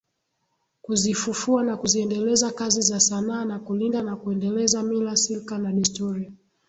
[0.81, 6.31] Kuzifufua na kuziendeleza kazi za sanaa na kulinda na kuendeleza mila silka na desturi